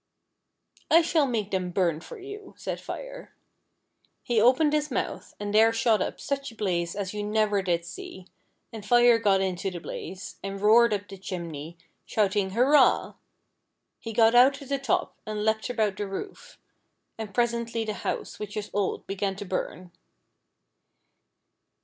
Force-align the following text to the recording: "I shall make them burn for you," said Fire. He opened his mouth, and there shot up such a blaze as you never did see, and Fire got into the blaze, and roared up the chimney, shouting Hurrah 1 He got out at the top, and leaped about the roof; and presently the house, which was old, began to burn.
"I 0.89 1.03
shall 1.03 1.27
make 1.27 1.51
them 1.51 1.69
burn 1.69 1.99
for 2.01 2.17
you," 2.17 2.55
said 2.57 2.81
Fire. 2.81 3.35
He 4.23 4.41
opened 4.41 4.73
his 4.73 4.89
mouth, 4.89 5.35
and 5.39 5.53
there 5.53 5.71
shot 5.71 6.01
up 6.01 6.19
such 6.19 6.51
a 6.51 6.55
blaze 6.55 6.95
as 6.95 7.13
you 7.13 7.21
never 7.21 7.61
did 7.61 7.85
see, 7.85 8.25
and 8.73 8.83
Fire 8.83 9.19
got 9.19 9.41
into 9.41 9.69
the 9.69 9.77
blaze, 9.79 10.37
and 10.41 10.59
roared 10.59 10.91
up 10.91 11.07
the 11.07 11.19
chimney, 11.19 11.77
shouting 12.03 12.49
Hurrah 12.49 13.09
1 13.09 13.13
He 13.99 14.11
got 14.11 14.33
out 14.33 14.59
at 14.63 14.69
the 14.69 14.79
top, 14.79 15.19
and 15.27 15.45
leaped 15.45 15.69
about 15.69 15.97
the 15.97 16.07
roof; 16.07 16.57
and 17.19 17.31
presently 17.31 17.85
the 17.85 17.93
house, 17.93 18.39
which 18.39 18.55
was 18.55 18.71
old, 18.73 19.05
began 19.05 19.35
to 19.35 19.45
burn. 19.45 19.91